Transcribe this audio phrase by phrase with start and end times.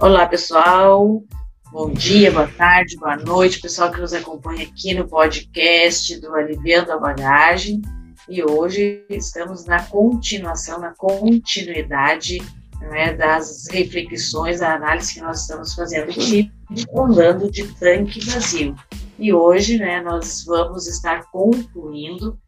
[0.00, 1.24] Olá, pessoal.
[1.72, 6.92] Bom dia, boa tarde, boa noite, pessoal que nos acompanha aqui no podcast do Aliviando
[6.92, 7.82] a Bagagem.
[8.28, 12.38] E hoje estamos na continuação, na continuidade
[12.80, 16.48] né, das reflexões, da análise que nós estamos fazendo aqui,
[16.96, 18.76] andando de tanque vazio.
[19.18, 22.38] E hoje né, nós vamos estar concluindo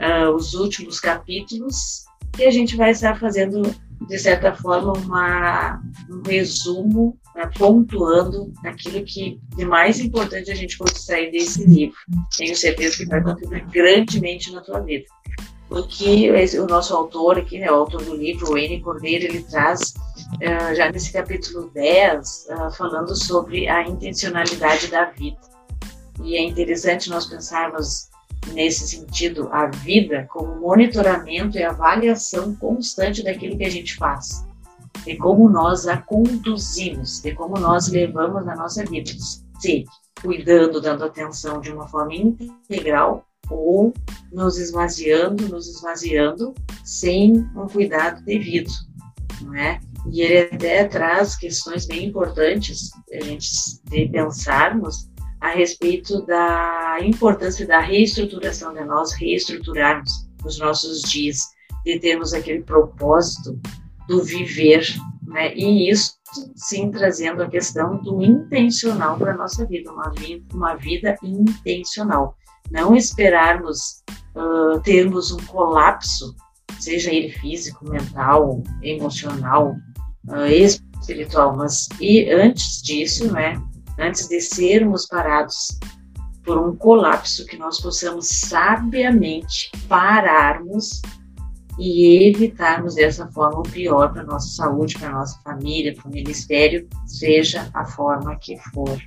[0.00, 2.06] uh, os últimos capítulos
[2.38, 3.60] e a gente vai estar fazendo
[4.06, 10.78] de certa forma, uma, um resumo, né, pontuando aquilo que de mais importante a gente
[10.78, 11.96] pode sair desse livro.
[12.36, 15.04] Tenho certeza que vai contribuir grandemente na tua vida.
[15.68, 18.80] Porque o nosso autor aqui, né, o autor do livro, o N.
[18.80, 19.94] Cordeiro, ele traz,
[20.36, 25.36] uh, já nesse capítulo 10, uh, eh, falando sobre a intencionalidade da vida.
[26.24, 28.08] E é interessante nós pensarmos
[28.52, 34.46] nesse sentido, a vida como monitoramento e avaliação constante daquilo que a gente faz,
[35.04, 39.10] de como nós a conduzimos, de como nós levamos a nossa vida,
[39.60, 39.84] se
[40.20, 43.92] cuidando, dando atenção de uma forma integral ou
[44.32, 48.70] nos esvaziando, nos esvaziando sem um cuidado devido,
[49.42, 49.80] não é?
[50.10, 53.50] E ele até traz questões bem importantes a gente
[53.84, 55.08] de pensarmos
[55.40, 61.38] a respeito da importância da reestruturação, de nós reestruturarmos os nossos dias,
[61.84, 63.58] de termos aquele propósito
[64.08, 64.84] do viver,
[65.26, 65.54] né?
[65.54, 66.18] E isso
[66.56, 72.36] sim trazendo a questão do intencional para nossa vida, uma vida, uma vida intencional.
[72.70, 74.02] Não esperarmos
[74.34, 76.34] uh, termos um colapso,
[76.78, 79.74] seja ele físico, mental, emocional,
[80.28, 83.60] uh, espiritual, mas e antes disso, né,
[83.98, 85.78] antes de sermos parados
[86.44, 91.02] por um colapso, que nós possamos sabiamente pararmos
[91.78, 96.12] e evitarmos dessa forma o pior para a nossa saúde, para nossa família, para o
[96.12, 98.98] ministério, seja a forma que for.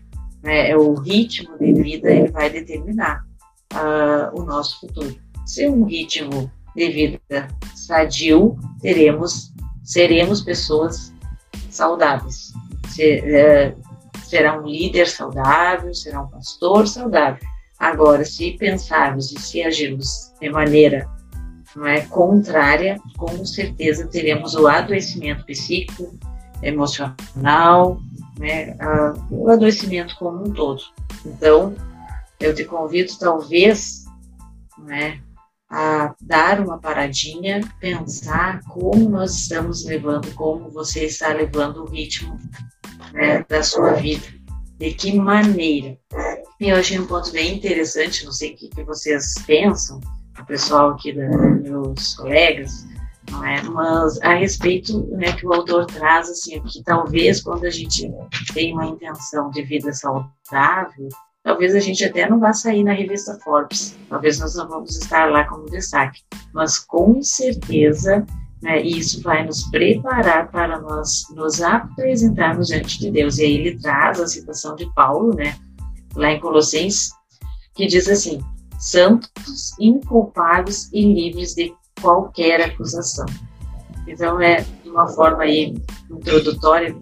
[0.43, 3.23] É, o ritmo de vida ele vai determinar
[3.73, 5.15] uh, o nosso futuro.
[5.45, 9.53] Se um ritmo de vida sadio, teremos,
[9.83, 11.13] seremos pessoas
[11.69, 12.53] saudáveis.
[12.87, 13.80] Se, uh,
[14.31, 17.45] será um líder saudável, será um pastor saudável.
[17.77, 21.05] Agora, se pensarmos e se agirmos de maneira
[21.75, 26.17] não é, contrária, com certeza teremos o adoecimento psíquico,
[26.63, 27.99] emocional,
[28.39, 30.81] né, a, o adoecimento como um todo.
[31.25, 31.75] Então,
[32.39, 34.05] eu te convido, talvez,
[34.77, 35.19] né,
[35.69, 42.39] a dar uma paradinha, pensar como nós estamos levando, como você está levando o ritmo
[43.13, 44.25] né, da sua vida.
[44.77, 45.97] De que maneira?
[46.59, 49.99] E eu achei um ponto bem interessante, não sei o que, que vocês pensam,
[50.39, 52.85] o pessoal aqui, da, meus colegas,
[53.29, 53.61] não é?
[53.63, 58.11] mas a respeito né, que o autor traz, assim, que talvez quando a gente
[58.53, 61.09] tem uma intenção de vida saudável,
[61.43, 65.29] talvez a gente até não vá sair na revista Forbes, talvez nós não vamos estar
[65.31, 66.21] lá como destaque,
[66.53, 68.25] mas com certeza
[68.61, 68.81] né?
[68.83, 73.37] E isso vai nos preparar para nós nos apresentarmos diante de Deus.
[73.37, 75.57] E aí ele traz a citação de Paulo, né?
[76.15, 77.11] Lá em Colossenses,
[77.73, 78.39] que diz assim:
[78.79, 83.25] santos, inculpáveis e livres de qualquer acusação.
[84.07, 85.75] Então, é uma forma aí
[86.09, 86.95] introdutória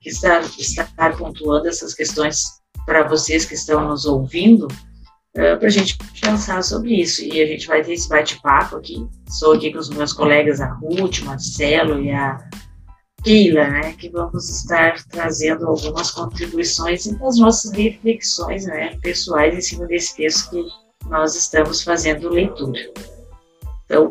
[0.00, 4.66] que está, está pontuando essas questões para vocês que estão nos ouvindo,
[5.36, 7.22] uh, para a gente pensar sobre isso.
[7.22, 9.06] E a gente vai ter esse bate-papo aqui.
[9.28, 12.38] Sou aqui com os meus colegas, a Ruth, Marcelo e a
[13.22, 19.60] Keila, né, que vamos estar trazendo algumas contribuições e as nossas reflexões né, pessoais em
[19.60, 22.80] cima desse texto que nós estamos fazendo leitura.
[23.84, 24.10] Então,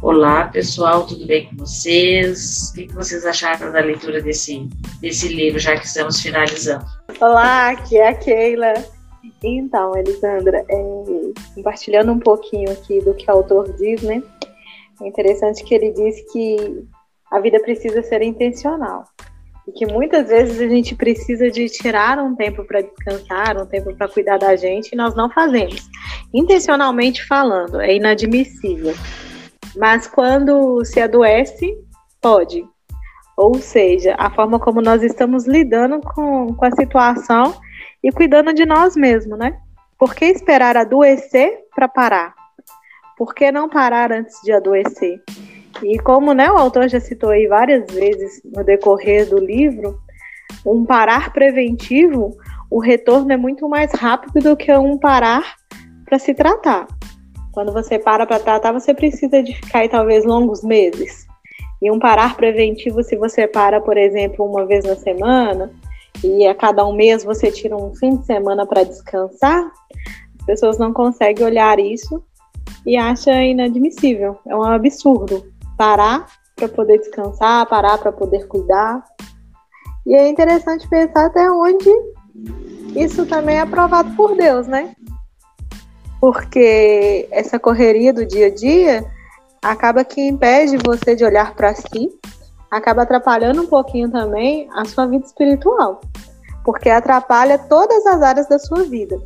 [0.00, 2.70] olá pessoal, tudo bem com vocês?
[2.70, 4.66] O que vocês acharam da leitura desse,
[5.00, 6.86] desse livro, já que estamos finalizando?
[7.20, 8.95] Olá, aqui é a Keila.
[9.42, 10.84] Então, Elisandra, é,
[11.54, 14.22] compartilhando um pouquinho aqui do que o autor diz, né?
[15.00, 16.86] É interessante que ele diz que
[17.30, 19.04] a vida precisa ser intencional.
[19.66, 23.94] E que muitas vezes a gente precisa de tirar um tempo para descansar, um tempo
[23.96, 25.88] para cuidar da gente, e nós não fazemos.
[26.32, 28.94] Intencionalmente falando, é inadmissível.
[29.76, 31.76] Mas quando se adoece,
[32.20, 32.64] pode.
[33.36, 37.54] Ou seja, a forma como nós estamos lidando com, com a situação
[38.02, 39.58] e cuidando de nós mesmos, né?
[39.98, 42.34] Por que esperar adoecer para parar?
[43.16, 45.22] Por que não parar antes de adoecer?
[45.82, 49.98] E como né, o autor já citou aí várias vezes no decorrer do livro,
[50.64, 52.36] um parar preventivo,
[52.70, 55.56] o retorno é muito mais rápido do que um parar
[56.04, 56.86] para se tratar.
[57.52, 61.26] Quando você para para tratar, você precisa de ficar aí talvez longos meses.
[61.80, 65.70] E um parar preventivo, se você para, por exemplo, uma vez na semana,
[66.22, 69.70] e a cada um mês você tira um fim de semana para descansar,
[70.38, 72.22] as pessoas não conseguem olhar isso
[72.84, 74.38] e acham inadmissível.
[74.46, 75.44] É um absurdo
[75.76, 79.04] parar para poder descansar, parar para poder cuidar.
[80.06, 81.90] E é interessante pensar até onde
[82.94, 84.94] isso também é aprovado por Deus, né?
[86.20, 89.04] Porque essa correria do dia a dia
[89.62, 92.10] acaba que impede você de olhar para si,
[92.70, 96.00] acaba atrapalhando um pouquinho também a sua vida espiritual,
[96.64, 99.20] porque atrapalha todas as áreas da sua vida.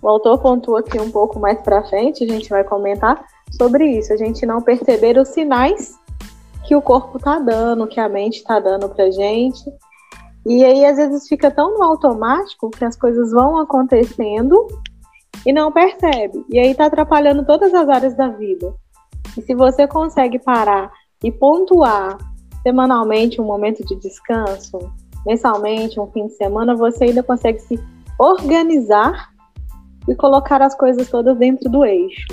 [0.00, 3.24] O autor pontua aqui um pouco mais para frente, a gente vai comentar
[3.56, 5.98] sobre isso, a gente não perceber os sinais
[6.66, 9.64] que o corpo está dando, que a mente está dando para gente.
[10.46, 14.66] E aí, às vezes, fica tão no automático que as coisas vão acontecendo
[15.44, 16.44] e não percebe.
[16.48, 18.72] E aí está atrapalhando todas as áreas da vida.
[19.36, 20.92] E se você consegue parar
[21.22, 22.16] e pontuar
[22.62, 24.92] semanalmente um momento de descanso,
[25.26, 27.78] mensalmente, um fim de semana, você ainda consegue se
[28.18, 29.30] organizar
[30.08, 32.26] e colocar as coisas todas dentro do eixo.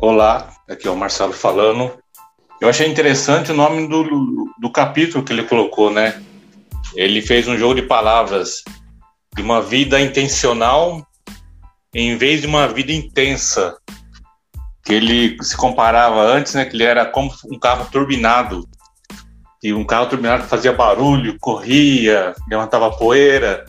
[0.00, 1.90] Olá, aqui é o Marcelo falando.
[2.60, 4.04] Eu achei interessante o nome do,
[4.60, 6.20] do capítulo que ele colocou, né?
[6.94, 8.62] Ele fez um jogo de palavras
[9.34, 11.04] de uma vida intencional
[11.94, 13.76] em vez de uma vida intensa.
[14.84, 16.64] Que ele se comparava antes, né?
[16.64, 18.68] Que ele era como um carro turbinado.
[19.62, 23.64] E um carro turbinado fazia barulho, corria, levantava poeira.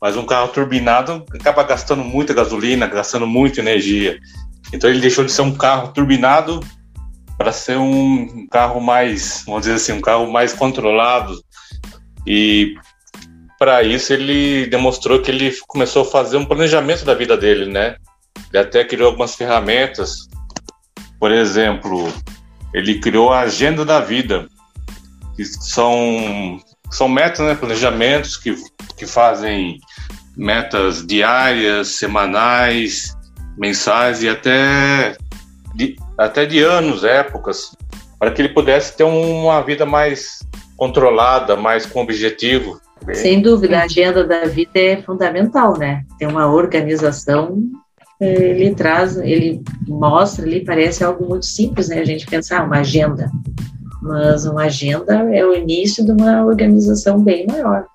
[0.00, 4.18] Mas um carro turbinado acaba gastando muita gasolina, gastando muita energia.
[4.72, 6.60] Então ele deixou de ser um carro turbinado
[7.36, 11.40] para ser um carro mais, vamos dizer assim, um carro mais controlado.
[12.26, 12.74] E
[13.58, 17.96] para isso ele demonstrou que ele começou a fazer um planejamento da vida dele, né?
[18.52, 20.28] Ele até criou algumas ferramentas.
[21.20, 22.12] Por exemplo,
[22.74, 24.48] ele criou a agenda da vida,
[25.36, 28.56] que são são metas, né, planejamentos que,
[28.96, 29.78] que fazem
[30.36, 33.16] metas diárias, semanais,
[33.56, 35.16] mensais e até
[35.74, 37.76] de, até de anos, épocas,
[38.18, 40.40] para que ele pudesse ter uma vida mais
[40.76, 42.80] controlada, mais com objetivo.
[43.12, 46.04] Sem dúvida, a agenda da vida é fundamental, né?
[46.18, 47.62] Tem uma organização,
[48.20, 52.00] ele traz, ele mostra ali, parece algo muito simples, né?
[52.00, 53.30] A gente pensar ah, uma agenda,
[54.02, 57.86] mas uma agenda é o início de uma organização bem maior.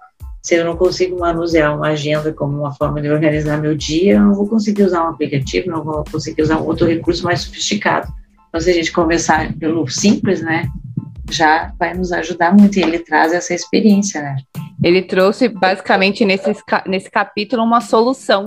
[0.41, 4.21] Se eu não consigo manusear uma agenda como uma forma de organizar meu dia, eu
[4.21, 8.11] não vou conseguir usar um aplicativo, não vou conseguir usar outro recurso mais sofisticado.
[8.49, 10.67] Então, se a gente começar pelo simples, né,
[11.29, 12.77] já vai nos ajudar muito.
[12.77, 14.35] E ele traz essa experiência, né?
[14.83, 16.53] Ele trouxe basicamente nesse,
[16.87, 18.45] nesse capítulo uma solução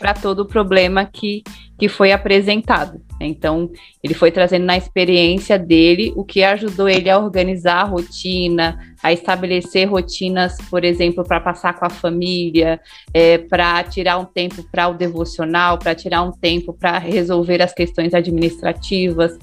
[0.00, 1.42] para todo o problema que,
[1.78, 3.00] que foi apresentado.
[3.20, 3.70] Então,
[4.02, 9.12] ele foi trazendo na experiência dele o que ajudou ele a organizar a rotina, a
[9.12, 12.80] estabelecer rotinas, por exemplo, para passar com a família,
[13.12, 17.74] é, para tirar um tempo para o devocional, para tirar um tempo para resolver as
[17.74, 19.38] questões administrativas,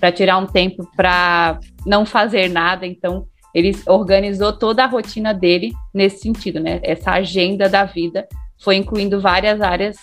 [0.00, 2.84] para tirar um tempo para não fazer nada.
[2.84, 6.80] Então, ele organizou toda a rotina dele nesse sentido, né?
[6.82, 8.26] Essa agenda da vida
[8.60, 9.96] foi incluindo várias áreas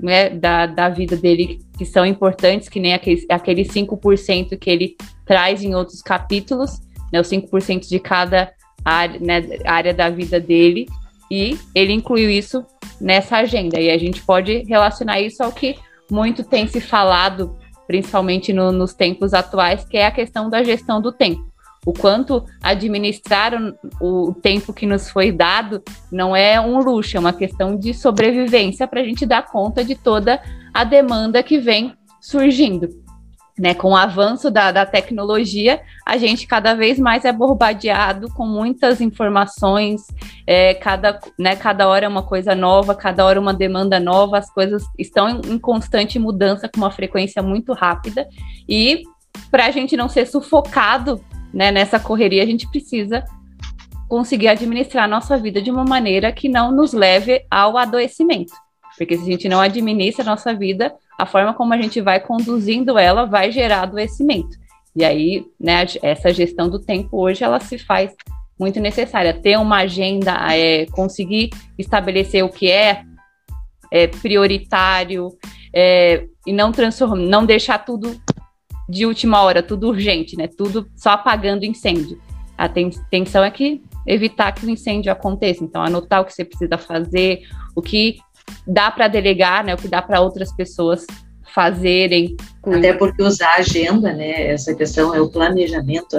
[0.00, 4.96] né, da, da vida dele que são importantes, que nem aqueles, aquele 5% que ele
[5.24, 6.80] traz em outros capítulos,
[7.12, 8.52] né, os 5% de cada
[8.84, 10.86] área, né, área da vida dele,
[11.30, 12.64] e ele incluiu isso
[13.00, 13.80] nessa agenda.
[13.80, 15.76] E a gente pode relacionar isso ao que
[16.10, 21.00] muito tem se falado, principalmente no, nos tempos atuais, que é a questão da gestão
[21.00, 21.51] do tempo
[21.84, 23.52] o quanto administrar
[24.00, 28.86] o, tempo que nos foi dado não é um luxo, é uma questão de sobrevivência
[28.86, 30.40] para a gente dar conta de toda
[30.72, 32.88] a demanda que vem surgindo.
[33.58, 38.46] Né, com o avanço da, da tecnologia, a gente cada vez mais é bombardeado com
[38.46, 40.00] muitas informações,
[40.46, 44.50] é, cada, né, cada hora é uma coisa nova, cada hora uma demanda nova, as
[44.50, 48.26] coisas estão em, em constante mudança com uma frequência muito rápida,
[48.66, 49.02] e
[49.50, 51.22] para a gente não ser sufocado
[51.52, 53.24] né, nessa correria, a gente precisa
[54.08, 58.52] conseguir administrar a nossa vida de uma maneira que não nos leve ao adoecimento.
[58.96, 62.20] Porque se a gente não administra a nossa vida, a forma como a gente vai
[62.20, 64.56] conduzindo ela vai gerar adoecimento.
[64.94, 68.14] E aí, né, essa gestão do tempo hoje ela se faz
[68.58, 69.32] muito necessária.
[69.32, 73.02] Ter uma agenda, é, conseguir estabelecer o que é,
[73.90, 75.30] é prioritário
[75.74, 78.20] é, e não transformar, não deixar tudo
[78.88, 80.46] de última hora, tudo urgente, né?
[80.46, 82.20] Tudo só apagando incêndio.
[82.56, 85.64] A intenção é que evitar que o incêndio aconteça.
[85.64, 87.42] Então, anotar o que você precisa fazer,
[87.74, 88.16] o que
[88.66, 89.74] dá para delegar, né?
[89.74, 91.06] O que dá para outras pessoas
[91.54, 92.36] fazerem.
[92.64, 94.48] Até porque usar a agenda, né?
[94.48, 96.16] Essa questão é o planejamento,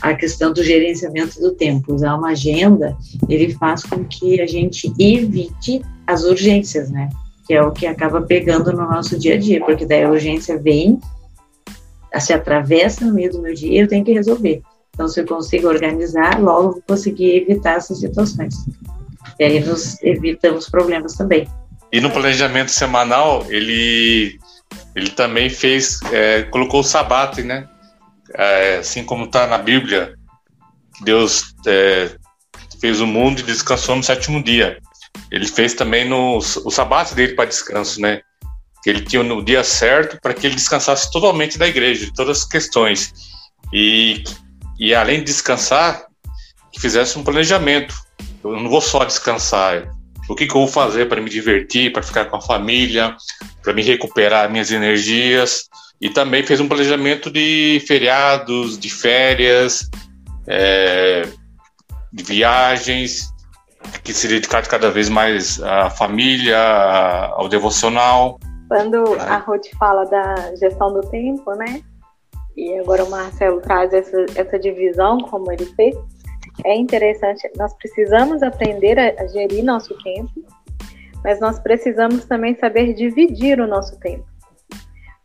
[0.00, 1.94] a questão do gerenciamento do tempo.
[1.94, 2.96] Usar uma agenda,
[3.28, 7.08] ele faz com que a gente evite as urgências, né?
[7.46, 10.58] Que é o que acaba pegando no nosso dia a dia, porque daí a urgência
[10.58, 10.98] vem,
[12.20, 14.62] se atravessa no meio do meu dia e eu tenho que resolver.
[14.94, 18.54] Então, se eu consigo organizar, logo vou conseguir evitar essas situações.
[19.38, 21.48] E aí nos evitamos problemas também.
[21.92, 24.38] E no planejamento semanal, ele,
[24.94, 27.68] ele também fez, é, colocou o sabate, né?
[28.36, 30.14] É, assim como está na Bíblia,
[31.02, 32.10] Deus é,
[32.80, 34.78] fez o mundo e descansou no sétimo dia.
[35.30, 38.20] Ele fez também no, o sabate dele para descanso, né?
[38.82, 42.38] Que ele tinha no dia certo para que ele descansasse totalmente da igreja, de todas
[42.38, 43.12] as questões.
[43.72, 44.22] E,
[44.78, 46.06] e além de descansar,
[46.74, 47.94] que fizesse um planejamento.
[48.42, 49.88] Eu não vou só descansar,
[50.28, 53.16] o que, que eu vou fazer para me divertir, para ficar com a família,
[53.62, 55.68] para me recuperar minhas energias.
[56.00, 59.88] E também fez um planejamento de feriados, de férias,
[60.46, 61.28] é,
[62.12, 63.32] de viagens,
[64.02, 66.58] que se dedicar cada vez mais à família,
[67.32, 68.38] ao devocional.
[68.68, 71.82] Quando a Ruth fala da gestão do tempo, né?
[72.56, 75.96] E agora o Marcelo traz essa, essa divisão, como ele fez,
[76.64, 80.30] é interessante, nós precisamos aprender a, a gerir nosso tempo,
[81.22, 84.24] mas nós precisamos também saber dividir o nosso tempo.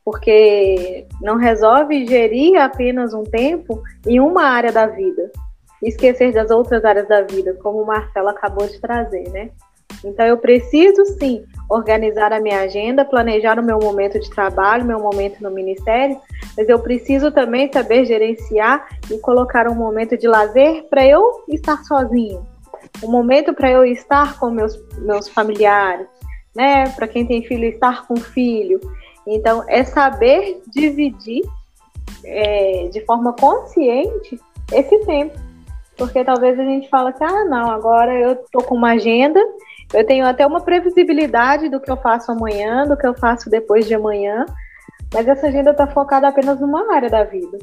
[0.04, 5.32] Porque não resolve gerir apenas um tempo em uma área da vida
[5.82, 9.50] esquecer das outras áreas da vida, como o Marcelo acabou de trazer, né?
[10.04, 15.00] Então eu preciso sim organizar a minha agenda, planejar o meu momento de trabalho, meu
[15.00, 16.18] momento no ministério,
[16.58, 21.84] mas eu preciso também saber gerenciar e colocar um momento de lazer para eu estar
[21.84, 22.46] sozinho,
[23.04, 26.08] um momento para eu estar com meus meus familiares,
[26.56, 26.90] né?
[26.92, 28.80] Para quem tem filho estar com filho.
[29.28, 31.44] Então é saber dividir
[32.24, 34.40] é, de forma consciente
[34.72, 35.38] esse tempo,
[36.00, 39.40] porque talvez a gente fala que ah não, agora eu tô com uma agenda
[39.94, 43.88] eu tenho até uma previsibilidade do que eu faço amanhã, do que eu faço depois
[43.88, 44.46] de amanhã,
[45.14, 47.58] mas essa agenda está focada apenas numa área da vida.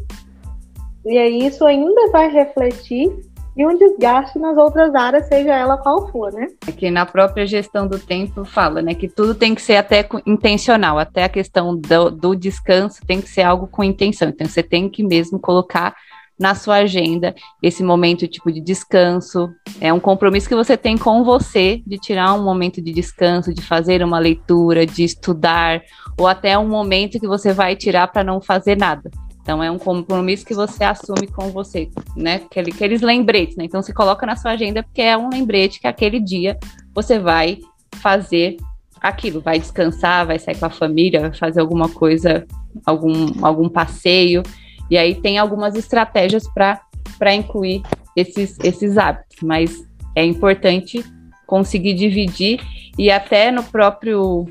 [1.05, 3.16] E aí isso ainda vai refletir
[3.57, 6.49] e um desgaste nas outras áreas, seja ela qual for, né?
[6.69, 10.99] Aqui na própria gestão do tempo fala, né, que tudo tem que ser até intencional,
[10.99, 14.28] até a questão do, do descanso tem que ser algo com intenção.
[14.28, 15.95] Então você tem que mesmo colocar
[16.38, 19.50] na sua agenda esse momento tipo de descanso.
[19.81, 23.62] É um compromisso que você tem com você de tirar um momento de descanso, de
[23.62, 25.83] fazer uma leitura, de estudar,
[26.19, 29.11] ou até um momento que você vai tirar para não fazer nada.
[29.47, 32.43] Então é um compromisso que você assume com você, né?
[32.47, 33.64] Aquele, aqueles lembretes, né?
[33.64, 36.59] Então se coloca na sua agenda porque é um lembrete que aquele dia
[36.93, 37.59] você vai
[38.00, 38.57] fazer
[39.00, 42.45] aquilo, vai descansar, vai sair com a família, vai fazer alguma coisa,
[42.85, 44.43] algum, algum passeio.
[44.90, 47.83] E aí tem algumas estratégias para incluir
[48.16, 51.05] esses, esses hábitos, mas é importante
[51.47, 52.61] conseguir dividir,
[52.99, 54.47] e até no próprio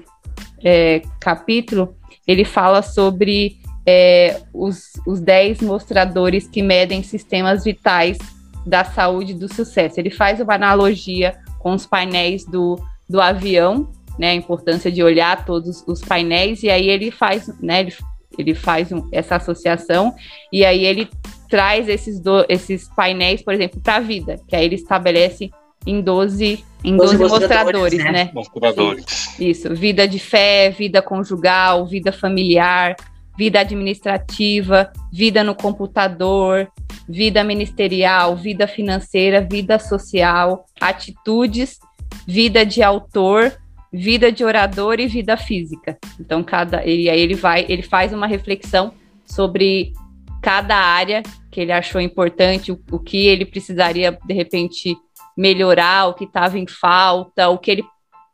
[0.64, 1.96] é, capítulo
[2.28, 8.18] ele fala sobre é, os, os 10 mostradores que medem sistemas vitais
[8.66, 10.00] da saúde e do sucesso.
[10.00, 15.46] Ele faz uma analogia com os painéis do, do avião, né, a importância de olhar
[15.46, 17.94] todos os painéis, e aí ele faz, né, ele
[18.38, 20.14] ele faz um, essa associação
[20.52, 21.10] e aí ele
[21.50, 25.52] traz esses, do, esses painéis, por exemplo, para a vida, que aí ele estabelece
[25.86, 28.12] em 12, em 12, 12 mostradores, né?
[28.12, 28.32] né?
[28.34, 29.40] Mostradores.
[29.40, 32.96] Isso, vida de fé, vida conjugal, vida familiar,
[33.38, 36.68] vida administrativa, vida no computador,
[37.08, 41.78] vida ministerial, vida financeira, vida social, atitudes,
[42.26, 43.54] vida de autor,
[43.96, 45.98] vida de orador e vida física.
[46.20, 48.94] Então, cada ele aí ele vai, ele faz uma reflexão
[49.26, 49.94] sobre
[50.42, 54.96] cada área que ele achou importante, o, o que ele precisaria de repente
[55.38, 57.86] melhorar, o que estava em falta, o que ele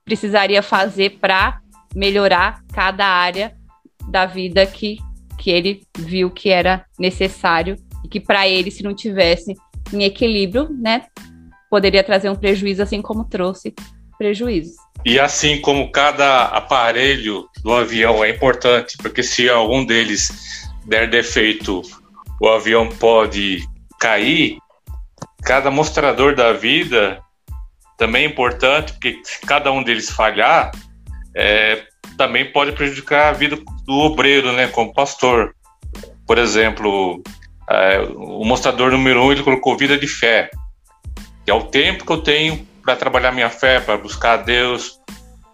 [0.03, 1.61] precisaria fazer para
[1.95, 3.55] melhorar cada área
[4.09, 4.97] da vida que,
[5.37, 9.53] que ele viu que era necessário e que para ele, se não tivesse
[9.93, 11.05] em equilíbrio, né,
[11.69, 13.73] poderia trazer um prejuízo, assim como trouxe
[14.17, 14.75] prejuízos.
[15.05, 21.81] E assim como cada aparelho do avião é importante, porque se algum deles der defeito,
[22.39, 23.63] o avião pode
[23.99, 24.57] cair,
[25.43, 27.19] cada mostrador da vida
[27.97, 30.71] também é importante, porque se cada um deles falhar,
[31.35, 31.83] é,
[32.17, 35.55] também pode prejudicar a vida do obreiro, né, como pastor.
[36.25, 37.21] Por exemplo,
[37.69, 40.49] é, o mostrador número um ele colocou vida de fé,
[41.45, 44.99] que é o tempo que eu tenho para trabalhar minha fé, para buscar a Deus,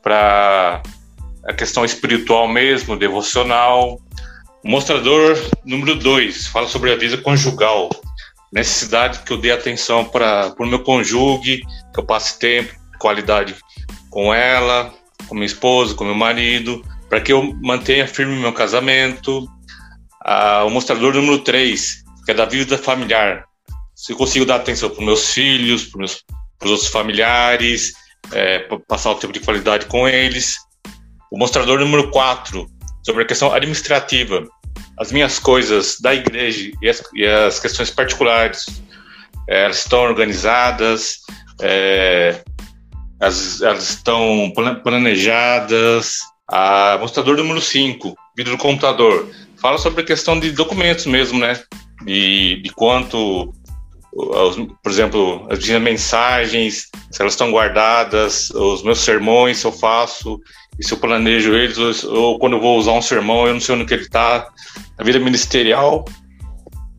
[0.01, 0.81] para
[1.45, 3.99] a questão espiritual mesmo, devocional.
[4.63, 7.89] Mostrador número 2 fala sobre a vida conjugal,
[8.51, 11.61] necessidade que eu dê atenção para o meu cônjuge,
[11.93, 13.55] que eu passe tempo, qualidade
[14.09, 14.93] com ela,
[15.27, 19.47] com minha esposa, com meu marido, para que eu mantenha firme meu casamento.
[20.23, 23.45] Ah, o mostrador número 3, que é da vida familiar.
[23.95, 26.05] Se eu consigo dar atenção para meus filhos, para
[26.63, 27.93] os outros familiares,
[28.31, 30.57] é, passar o tempo de qualidade com eles.
[31.31, 32.67] O mostrador número 4,
[33.05, 34.45] sobre a questão administrativa.
[34.99, 38.65] As minhas coisas da igreja e as, e as questões particulares,
[39.47, 41.19] é, elas estão organizadas,
[41.61, 42.43] é,
[43.19, 44.51] elas, elas estão
[44.83, 46.19] planejadas.
[46.49, 51.61] A mostrador número 5, vídeo do computador, fala sobre a questão de documentos mesmo, né?
[52.03, 53.53] De quanto,
[54.17, 60.39] por exemplo, as minhas mensagens, se elas estão guardadas, os meus sermões, se eu faço,
[60.79, 63.75] e se eu planejo eles, ou, quando eu vou usar um sermão, eu não sei
[63.75, 64.47] onde que ele está.
[64.97, 66.03] A vida ministerial,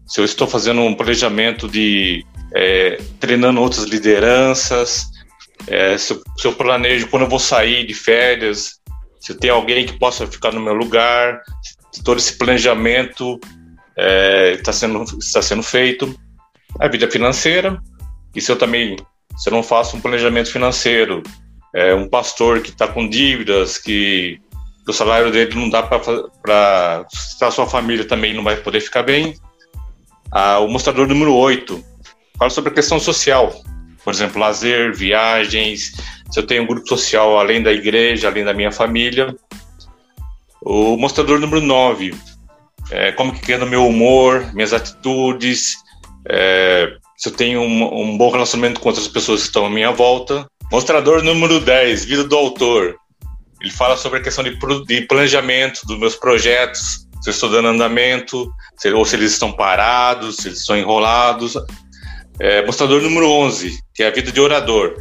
[0.06, 5.06] se eu estou fazendo um planejamento de é, treinando outras lideranças,
[5.66, 8.78] é, se, eu, se, eu, planejo quando eu vou sair de férias,
[9.20, 11.42] se tem alguém que possa ficar no meu lugar,
[12.04, 13.52] todo esse planejamento está
[13.96, 16.18] é, tá sendo, está sendo feito.
[16.80, 17.80] A vida financeira,
[18.34, 18.96] e se eu também,
[19.36, 21.22] se eu não faço um planejamento financeiro,
[21.74, 24.40] é, um pastor que está com dívidas, que
[24.86, 27.06] o salário dele não dá para
[27.42, 29.34] a sua família também não vai poder ficar bem.
[30.32, 31.84] Ah, o mostrador número 8
[32.38, 33.52] fala sobre a questão social,
[34.04, 35.92] por exemplo, lazer, viagens,
[36.30, 39.34] se eu tenho um grupo social além da igreja, além da minha família.
[40.62, 42.14] O mostrador número 9,
[42.90, 45.76] é, como que anda meu humor, minhas atitudes,
[46.30, 49.90] é, se eu tenho um, um, bom relacionamento com outras pessoas que estão à minha
[49.90, 50.46] volta.
[50.70, 52.96] Mostrador número 10, vida do autor.
[53.60, 54.56] Ele fala sobre a questão de,
[54.86, 59.50] de planejamento dos meus projetos, se eu estou dando andamento, se, ou se eles estão
[59.52, 61.54] parados, se eles estão enrolados.
[62.40, 64.94] É, mostrador número 11, que é a vida de orador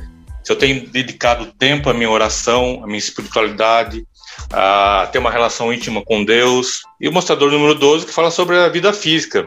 [0.48, 4.08] se eu tenho dedicado tempo à minha oração, à minha espiritualidade,
[4.54, 6.84] a ter uma relação íntima com Deus.
[7.02, 9.46] E o mostrador número 12 que fala sobre a vida física.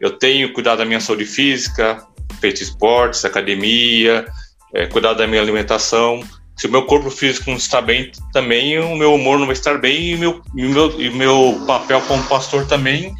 [0.00, 2.04] Eu tenho cuidado da minha saúde física,
[2.40, 4.24] feito esportes, academia,
[4.74, 6.20] é, cuidado da minha alimentação.
[6.56, 9.78] Se o meu corpo físico não está bem, também o meu humor não vai estar
[9.78, 13.12] bem e meu, e meu, e meu papel como pastor também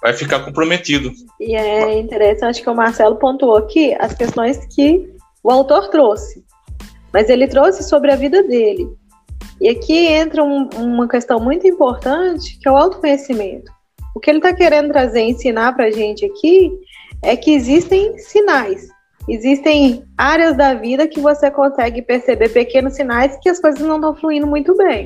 [0.00, 1.12] vai ficar comprometido.
[1.40, 5.08] E é interessante que o Marcelo pontuou aqui as questões que
[5.42, 6.46] o autor trouxe
[7.12, 8.88] mas ele trouxe sobre a vida dele.
[9.60, 13.72] E aqui entra um, uma questão muito importante, que é o autoconhecimento.
[14.14, 16.72] O que ele está querendo trazer, ensinar para a gente aqui,
[17.22, 18.88] é que existem sinais,
[19.28, 24.14] existem áreas da vida que você consegue perceber pequenos sinais que as coisas não estão
[24.14, 25.04] fluindo muito bem.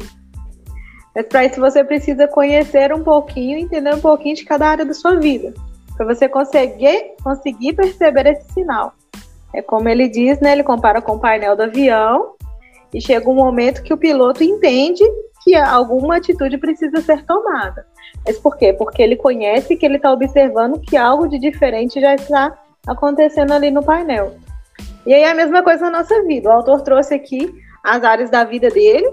[1.15, 4.95] Mas para isso você precisa conhecer um pouquinho, entender um pouquinho de cada área da
[4.95, 5.53] sua vida,
[5.97, 8.95] para você conseguir, conseguir perceber esse sinal.
[9.55, 10.53] É como ele diz, né?
[10.53, 12.35] Ele compara com o painel do avião
[12.95, 15.05] e chega um momento que o piloto entende
[15.45, 17.87] que alguma atitude precisa ser tomada.
[18.27, 18.73] Mas por quê?
[18.73, 23.71] Porque ele conhece que ele está observando que algo de diferente já está acontecendo ali
[23.71, 24.37] no painel.
[25.07, 26.49] E aí a mesma coisa na nossa vida.
[26.49, 27.53] O autor trouxe aqui
[27.83, 29.09] as áreas da vida dele,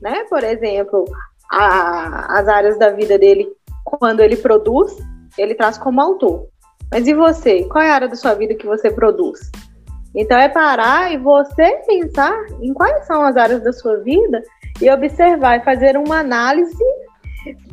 [0.00, 0.24] né?
[0.30, 1.04] Por exemplo,
[1.50, 3.48] a, as áreas da vida dele
[3.84, 4.96] quando ele produz,
[5.36, 6.46] ele traz como autor.
[6.90, 7.64] Mas e você?
[7.64, 9.50] Qual é a área da sua vida que você produz?
[10.14, 14.42] Então é parar e você pensar em quais são as áreas da sua vida
[14.82, 16.84] e observar e fazer uma análise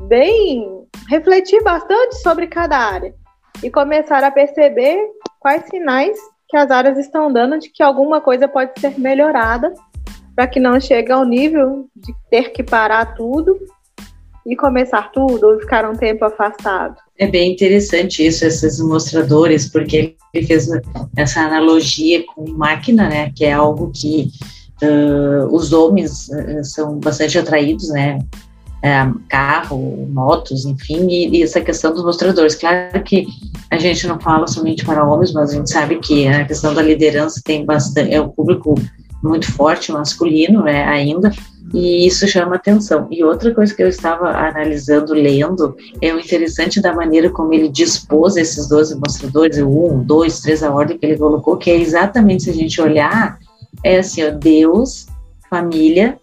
[0.08, 3.16] bem refletir bastante sobre cada área
[3.64, 5.00] e começar a perceber
[5.40, 6.18] quais sinais
[6.48, 9.74] que as áreas estão dando de que alguma coisa pode ser melhorada
[10.36, 13.60] para que não chegue ao nível de ter que parar tudo
[14.46, 16.96] e começar tudo ou ficar um tempo afastado.
[17.18, 20.70] É bem interessante isso, esses mostradores, porque ele fez
[21.18, 24.32] essa analogia com máquina, né, que é algo que
[24.84, 28.20] uh, os homens uh, são bastante atraídos, né,
[28.82, 32.56] é, carro, motos, enfim, e, e, essa questão dos mostradores.
[32.56, 33.28] Claro que
[33.70, 36.82] a gente não fala somente para homens, mas a gente sabe que a questão da
[36.82, 38.76] liderança tem bastante, é um público
[39.22, 41.30] muito forte masculino, né, ainda,
[41.74, 43.08] e isso chama atenção.
[43.12, 47.68] E outra coisa que eu estava analisando, lendo, é o interessante da maneira como ele
[47.68, 51.76] dispôs esses 12 mostradores, o 1, 2, 3, a ordem que ele colocou, que é
[51.76, 53.38] exatamente se a gente olhar,
[53.84, 55.08] é assim, ó, Deus,
[55.50, 56.18] família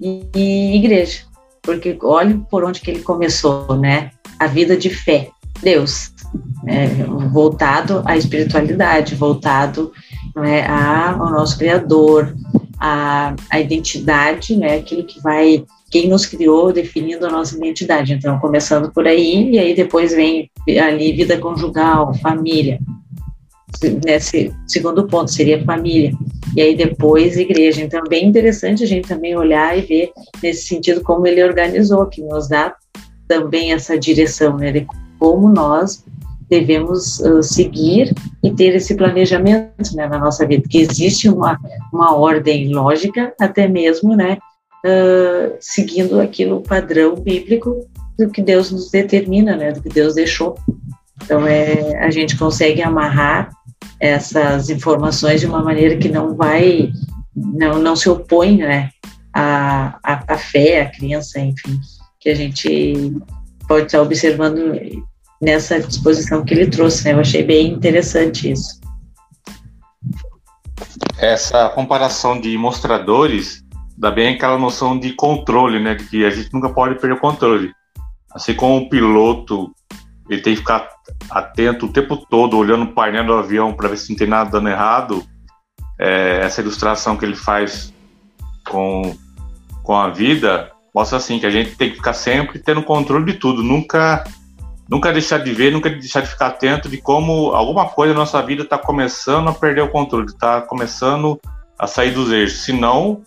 [0.00, 1.22] e, e igreja.
[1.62, 4.10] Porque olha por onde que ele começou, né?
[4.38, 5.30] A vida de fé.
[5.62, 6.12] Deus,
[6.62, 6.88] né?
[7.30, 9.92] voltado à espiritualidade, voltado
[10.34, 12.34] né, ao nosso Criador,
[12.78, 18.12] a, a identidade, né, aquilo que vai quem nos criou definindo a nossa identidade.
[18.12, 20.48] Então, começando por aí, e aí depois vem
[20.80, 22.78] ali vida conjugal, família.
[24.04, 26.12] Nesse segundo ponto seria família.
[26.56, 27.82] E aí depois igreja.
[27.82, 30.12] Então, é bem interessante a gente também olhar e ver
[30.42, 32.74] nesse sentido como ele organizou, que nos dá
[33.28, 34.86] também essa direção, né, de
[35.18, 36.04] como nós
[36.48, 38.12] devemos uh, seguir
[38.42, 41.56] e ter esse planejamento né, na nossa vida, que existe uma,
[41.92, 44.36] uma ordem lógica, até mesmo, né,
[44.84, 47.86] uh, seguindo aquilo padrão bíblico
[48.18, 50.56] do que Deus nos determina, né, do que Deus deixou.
[51.22, 53.50] Então, é, a gente consegue amarrar
[53.98, 56.90] essas informações de uma maneira que não vai,
[57.34, 58.90] não, não se opõe, né,
[59.34, 61.78] à, à fé, à crença, enfim,
[62.18, 63.14] que a gente
[63.68, 64.74] pode estar observando
[65.40, 67.12] nessa disposição que ele trouxe, né?
[67.12, 68.80] Eu achei bem interessante isso.
[71.18, 73.62] Essa comparação de mostradores
[73.96, 75.94] dá bem aquela noção de controle, né?
[75.94, 77.72] Que a gente nunca pode perder o controle.
[78.34, 79.72] Assim como o piloto,
[80.28, 80.88] ele tem que ficar
[81.30, 84.50] atento o tempo todo, olhando o painel do avião para ver se não tem nada
[84.50, 85.24] dando errado.
[85.98, 87.92] É, essa ilustração que ele faz
[88.66, 89.14] com,
[89.82, 93.38] com a vida mostra assim que a gente tem que ficar sempre tendo controle de
[93.38, 94.24] tudo, nunca
[94.88, 98.42] nunca deixar de ver, nunca deixar de ficar atento de como alguma coisa na nossa
[98.42, 101.40] vida está começando a perder o controle, está começando
[101.78, 102.64] a sair dos eixos.
[102.64, 103.22] Senão,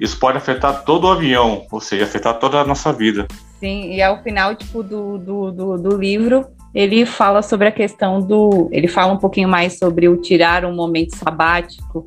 [0.00, 3.28] isso pode afetar todo o avião, ou seja, afetar toda a nossa vida.
[3.60, 8.20] Sim, e ao final tipo, do, do, do, do livro, ele fala sobre a questão
[8.20, 8.68] do.
[8.70, 12.06] Ele fala um pouquinho mais sobre o tirar um momento sabático.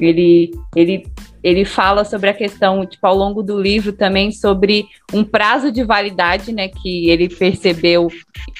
[0.00, 1.04] Ele, ele
[1.44, 5.84] ele fala sobre a questão, tipo, ao longo do livro também sobre um prazo de
[5.84, 8.08] validade, né, que ele percebeu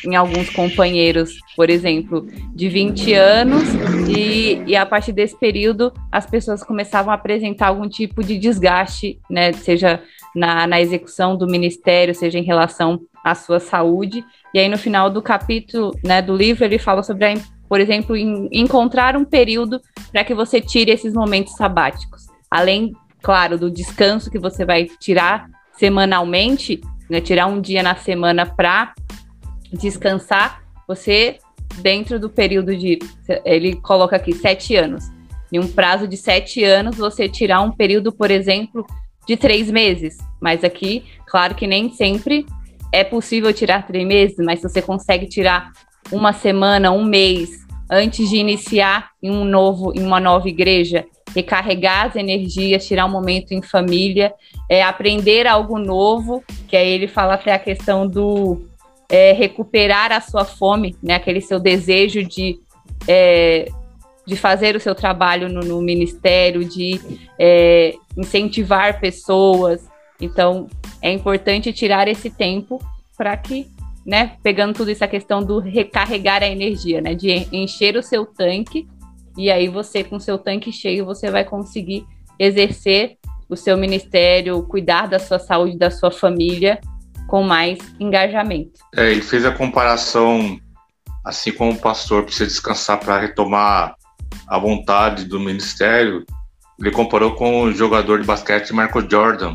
[0.05, 3.62] em alguns companheiros, por exemplo, de 20 anos,
[4.07, 9.19] e, e a partir desse período as pessoas começavam a apresentar algum tipo de desgaste,
[9.31, 10.03] né, seja
[10.37, 14.23] na, na execução do ministério, seja em relação à sua saúde,
[14.55, 17.35] e aí no final do capítulo, né, do livro, ele fala sobre a
[17.69, 19.81] por exemplo, em, encontrar um período
[20.12, 25.51] para que você tire esses momentos sabáticos além, claro, do descanso que você vai tirar
[25.73, 28.95] semanalmente, né, tirar um dia na semana para
[29.73, 31.38] descansar, você,
[31.79, 33.01] dentro do período de.
[33.45, 35.11] Ele coloca aqui sete anos.
[35.53, 38.87] Em um prazo de sete anos, você tirar um período, por exemplo,
[39.27, 40.17] de três meses.
[40.40, 42.47] Mas aqui, claro que nem sempre
[42.94, 45.72] é possível tirar três meses, mas se você consegue tirar
[46.12, 47.50] uma semana, um mês
[47.90, 51.04] antes de iniciar em um novo, em uma nova igreja,
[51.35, 54.33] recarregar as energias, tirar um momento em família,
[54.70, 58.64] é, aprender algo novo, que aí ele fala até a questão do
[59.09, 62.61] é, recuperar a sua fome, né, aquele seu desejo de,
[63.09, 63.68] é,
[64.24, 67.00] de fazer o seu trabalho no, no ministério, de
[67.40, 69.85] é, incentivar pessoas.
[70.20, 70.68] Então,
[71.05, 72.83] é importante tirar esse tempo
[73.14, 73.69] para que,
[74.07, 78.25] né, pegando tudo isso, a questão do recarregar a energia, né, de encher o seu
[78.25, 78.88] tanque
[79.37, 82.07] e aí você, com seu tanque cheio, você vai conseguir
[82.38, 83.19] exercer
[83.51, 86.81] o seu ministério, cuidar da sua saúde, da sua família,
[87.29, 88.81] com mais engajamento.
[88.97, 90.59] É, ele fez a comparação,
[91.23, 93.95] assim como o pastor precisa descansar para retomar
[94.49, 96.25] a vontade do ministério,
[96.81, 99.55] ele comparou com o jogador de basquete Michael Jordan,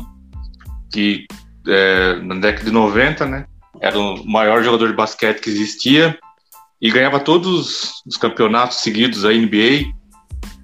[0.90, 1.26] que
[1.66, 3.46] é, na década de 90, né,
[3.80, 6.18] era o maior jogador de basquete que existia,
[6.80, 9.92] e ganhava todos os campeonatos seguidos da NBA.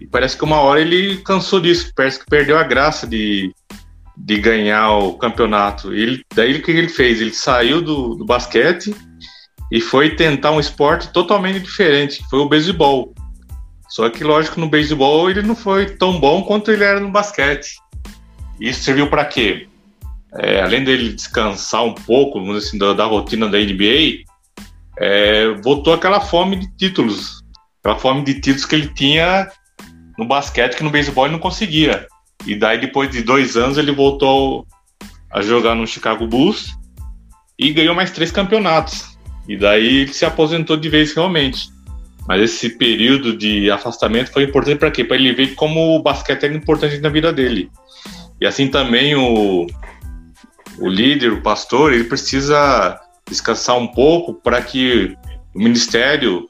[0.01, 3.53] E parece que uma hora ele cansou disso, parece que perdeu a graça de,
[4.17, 5.93] de ganhar o campeonato.
[5.93, 7.21] Ele, daí o que ele fez?
[7.21, 8.95] Ele saiu do, do basquete
[9.71, 13.15] e foi tentar um esporte totalmente diferente, que foi o beisebol.
[13.89, 17.77] Só que, lógico, no beisebol ele não foi tão bom quanto ele era no basquete.
[18.59, 19.69] Isso serviu para quê?
[20.39, 24.25] É, além dele descansar um pouco assim, da, da rotina da NBA,
[24.99, 27.43] é, voltou aquela fome de títulos,
[27.81, 29.49] aquela fome de títulos que ele tinha
[30.19, 32.07] no basquete que no beisebol ele não conseguia.
[32.47, 34.67] E daí depois de dois anos ele voltou
[35.31, 36.77] a jogar no Chicago Bulls
[37.59, 39.17] e ganhou mais três campeonatos.
[39.49, 41.69] E daí ele se aposentou de vez realmente.
[42.27, 45.05] Mas esse período de afastamento foi importante para quê?
[45.05, 47.71] Para ele ver como o basquete era importante na vida dele.
[48.41, 49.67] E assim também o,
[50.79, 55.17] o líder, o pastor, ele precisa descansar um pouco para que
[55.55, 56.49] o ministério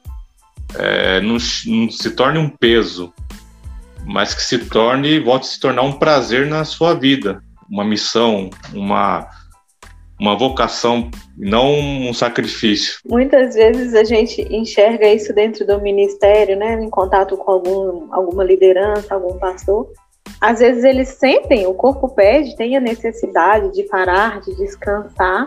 [0.75, 3.13] é, não, não, se torne um peso,
[4.05, 8.49] mas que se torne, volte a se tornar um prazer na sua vida, uma missão,
[8.73, 9.27] uma,
[10.19, 11.73] uma vocação, não
[12.09, 12.99] um sacrifício.
[13.05, 18.43] Muitas vezes a gente enxerga isso dentro do ministério, né, em contato com algum, alguma
[18.43, 19.87] liderança, algum pastor,
[20.39, 25.45] às vezes eles sentem, o corpo pede, tem a necessidade de parar, de descansar,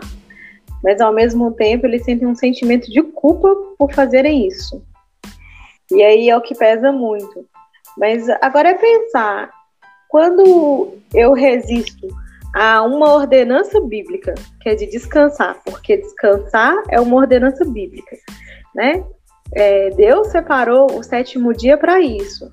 [0.83, 4.83] mas ao mesmo tempo eles sentem um sentimento de culpa por fazerem isso.
[5.91, 7.45] E aí é o que pesa muito.
[7.97, 9.49] Mas agora é pensar,
[10.09, 12.07] quando eu resisto
[12.55, 18.17] a uma ordenança bíblica, que é de descansar, porque descansar é uma ordenança bíblica,
[18.75, 19.03] né?
[19.53, 22.49] É, Deus separou o sétimo dia para isso.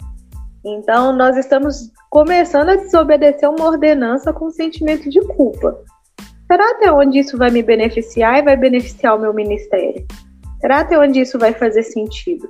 [0.64, 5.78] Então, nós estamos começando a desobedecer uma ordenança com sentimento de culpa.
[6.46, 10.06] Será até onde isso vai me beneficiar e vai beneficiar o meu ministério?
[10.60, 12.48] Será até onde isso vai fazer sentido?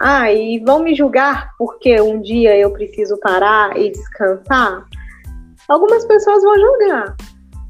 [0.00, 4.84] Ah, e vão me julgar porque um dia eu preciso parar e descansar?
[5.68, 7.16] Algumas pessoas vão julgar,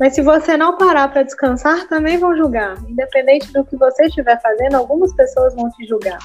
[0.01, 2.77] mas se você não parar para descansar, também vão julgar.
[2.88, 6.19] Independente do que você estiver fazendo, algumas pessoas vão te julgar.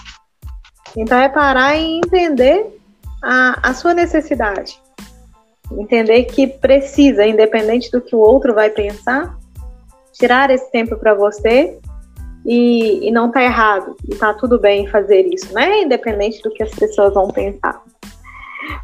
[0.97, 2.78] Então é parar e entender
[3.23, 4.79] a, a sua necessidade.
[5.71, 9.37] Entender que precisa, independente do que o outro vai pensar,
[10.13, 11.79] tirar esse tempo para você
[12.45, 13.95] e, e, não tá errado.
[14.09, 15.81] E tá tudo bem fazer isso, né?
[15.81, 17.81] Independente do que as pessoas vão pensar.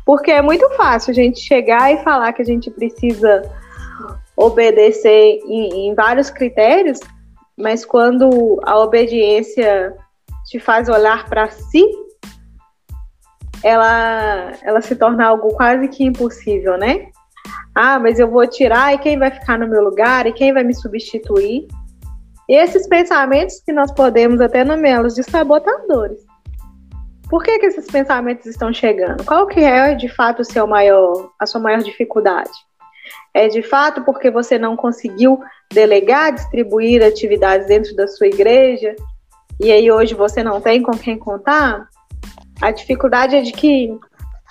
[0.06, 3.42] Porque é muito fácil a gente chegar e falar que a gente precisa
[4.38, 7.00] obedecer em, em vários critérios,
[7.58, 9.96] mas quando a obediência
[10.46, 11.84] te faz olhar para si,
[13.66, 17.08] ela, ela se torna algo quase que impossível, né?
[17.74, 20.64] Ah, mas eu vou tirar e quem vai ficar no meu lugar e quem vai
[20.64, 21.68] me substituir?
[22.48, 26.20] E esses pensamentos que nós podemos até nomeá-los de sabotadores.
[27.28, 29.26] Por que, que esses pensamentos estão chegando?
[29.26, 32.52] Qual que é de fato o seu maior, a sua maior dificuldade?
[33.34, 35.40] É de fato porque você não conseguiu
[35.74, 38.96] delegar, distribuir atividades dentro da sua igreja
[39.60, 41.90] e aí hoje você não tem com quem contar?
[42.62, 43.90] A dificuldade é de que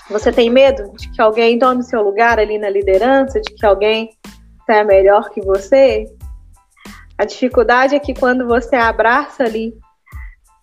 [0.08, 4.10] você tem medo de que alguém tome seu lugar ali na liderança, de que alguém
[4.66, 6.06] seja melhor que você.
[7.16, 9.72] A dificuldade é que quando você abraça ali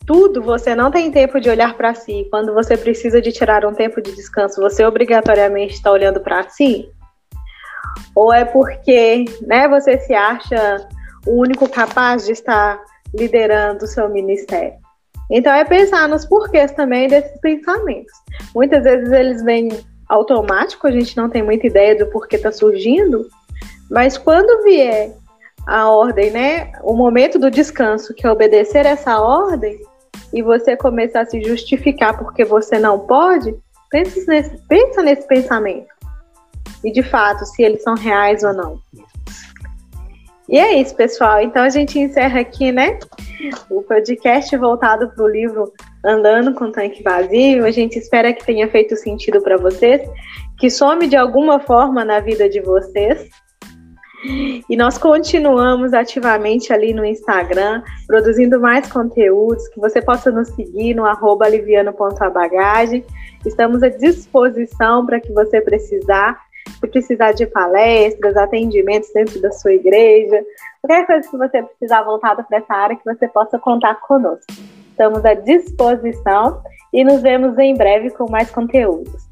[0.05, 2.27] tudo, você não tem tempo de olhar para si.
[2.29, 6.89] Quando você precisa de tirar um tempo de descanso, você obrigatoriamente está olhando para si?
[8.13, 10.87] Ou é porque né, você se acha
[11.25, 12.79] o único capaz de estar
[13.13, 14.73] liderando o seu ministério?
[15.31, 18.11] Então é pensar nos porquês também desses pensamentos.
[18.53, 19.69] Muitas vezes eles vêm
[20.09, 23.25] automático, a gente não tem muita ideia do porquê está surgindo,
[23.89, 25.15] mas quando vier
[25.65, 29.79] a ordem, né, o momento do descanso, que é obedecer essa ordem,
[30.33, 33.55] e você começar a se justificar porque você não pode,
[33.89, 35.87] pensa nesse, pensa nesse pensamento.
[36.83, 38.79] E de fato, se eles são reais ou não.
[40.51, 41.39] E é isso, pessoal.
[41.39, 42.99] Então a gente encerra aqui, né?
[43.69, 45.71] O podcast voltado para o livro
[46.05, 47.65] Andando com Tanque Vazio.
[47.65, 50.01] A gente espera que tenha feito sentido para vocês,
[50.59, 53.29] que some de alguma forma na vida de vocês.
[54.69, 60.93] E nós continuamos ativamente ali no Instagram, produzindo mais conteúdos, que você possa nos seguir
[60.93, 63.05] no arroba aliviano.abagagem.
[63.45, 66.37] Estamos à disposição para que você precisar
[66.71, 70.43] se precisar de palestras, atendimentos dentro da sua igreja,
[70.81, 74.45] qualquer coisa que você precisar voltada para essa área, que você possa contar conosco.
[74.89, 76.61] Estamos à disposição
[76.93, 79.30] e nos vemos em breve com mais conteúdos.